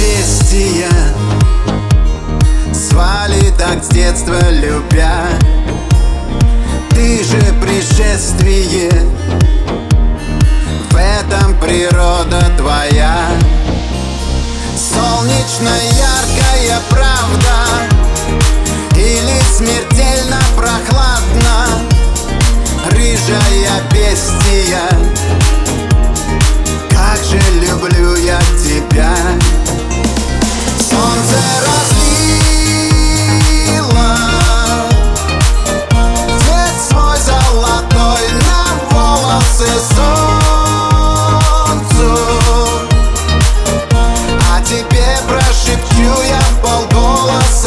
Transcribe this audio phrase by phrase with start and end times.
[0.00, 0.90] Бестия.
[2.72, 5.26] Свали так с детства любя.
[6.90, 8.90] Ты же пришествие
[15.60, 17.54] Солнечно яркая правда.
[18.96, 19.89] Или смертельно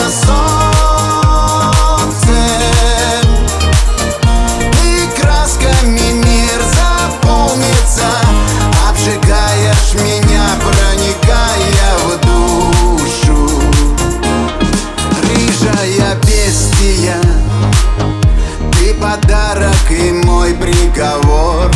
[0.00, 0.32] солнцем.
[4.84, 8.08] И красками мир заполнится
[8.88, 13.40] Обжигаешь меня, проникая в душу.
[15.22, 17.20] Рыжая бестия
[18.72, 21.70] Ты подарок и мой приговор.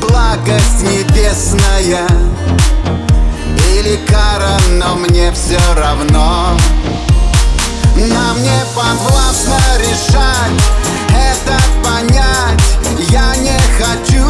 [0.00, 2.06] Благость небесная
[4.06, 4.27] кара,
[4.88, 6.56] но мне все равно.
[7.96, 10.52] Нам не подвластно решать
[11.10, 12.62] Это понять.
[13.10, 14.26] Я не хочу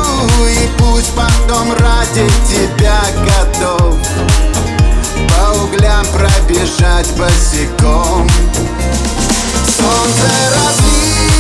[0.49, 3.95] И пусть потом ради тебя готов.
[5.29, 8.29] По углям пробежать босиком.
[9.77, 11.39] Солнце разлило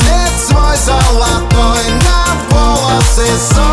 [0.00, 2.20] Цвет свой золотой на
[2.50, 3.26] волосы.
[3.54, 3.69] солнцу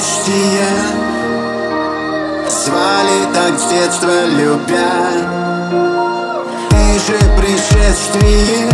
[0.00, 0.68] счастья
[2.48, 5.12] Звали так с детства любя.
[6.68, 8.68] Ты же пришествие.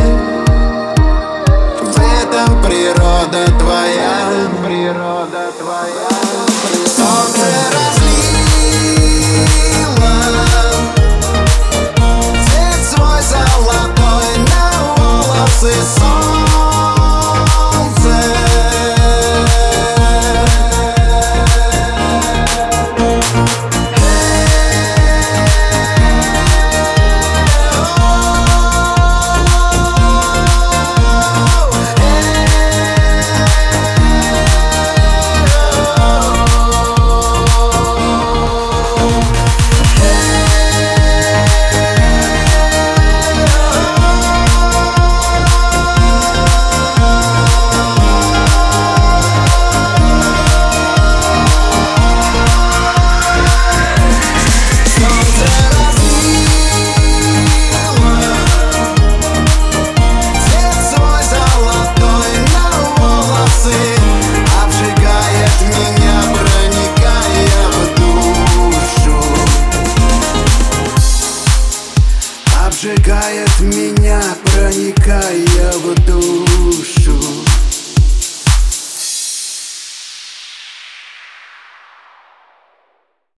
[1.82, 4.16] В этом природа твоя.
[4.64, 6.10] Природа твоя.
[6.86, 8.56] Солнце разлило.
[12.46, 14.66] Цвет свой золотой на
[14.96, 15.74] волосы